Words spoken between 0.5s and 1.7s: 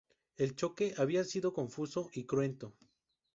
choque había sido